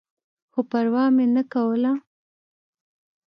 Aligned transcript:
خو 0.51 0.59
پروا 0.69 1.05
مې 1.15 1.25
نه 1.35 1.43
کوله. 1.53 1.93